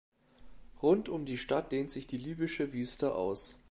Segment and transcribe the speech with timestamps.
[0.81, 3.59] Rund um die Stadt dehnt sich die libysche Wüste aus.